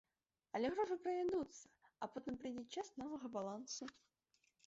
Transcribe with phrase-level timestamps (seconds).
[0.59, 1.65] Але грошы праядуцца,
[2.05, 3.85] а потым прыйдзе час новага балансу.